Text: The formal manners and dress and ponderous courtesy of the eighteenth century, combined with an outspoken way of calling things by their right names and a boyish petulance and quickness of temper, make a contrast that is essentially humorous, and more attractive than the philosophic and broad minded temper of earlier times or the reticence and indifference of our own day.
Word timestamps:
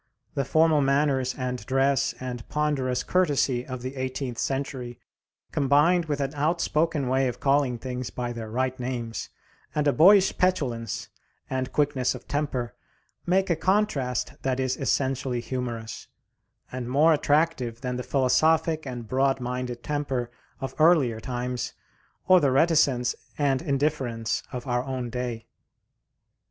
The 0.33 0.45
formal 0.45 0.81
manners 0.81 1.35
and 1.37 1.63
dress 1.63 2.15
and 2.19 2.49
ponderous 2.49 3.03
courtesy 3.03 3.67
of 3.67 3.83
the 3.83 3.97
eighteenth 3.97 4.39
century, 4.39 4.97
combined 5.51 6.05
with 6.05 6.19
an 6.21 6.33
outspoken 6.33 7.07
way 7.07 7.27
of 7.27 7.39
calling 7.39 7.77
things 7.77 8.09
by 8.09 8.33
their 8.33 8.49
right 8.49 8.79
names 8.79 9.29
and 9.75 9.87
a 9.87 9.93
boyish 9.93 10.35
petulance 10.39 11.09
and 11.51 11.71
quickness 11.71 12.15
of 12.15 12.27
temper, 12.27 12.73
make 13.27 13.51
a 13.51 13.55
contrast 13.55 14.41
that 14.41 14.59
is 14.59 14.75
essentially 14.75 15.39
humorous, 15.39 16.07
and 16.71 16.89
more 16.89 17.13
attractive 17.13 17.81
than 17.81 17.97
the 17.97 18.01
philosophic 18.01 18.87
and 18.87 19.07
broad 19.07 19.39
minded 19.39 19.83
temper 19.83 20.31
of 20.59 20.73
earlier 20.79 21.19
times 21.19 21.73
or 22.27 22.39
the 22.39 22.49
reticence 22.49 23.13
and 23.37 23.61
indifference 23.61 24.41
of 24.51 24.65
our 24.65 24.83
own 24.83 25.11
day. 25.11 25.45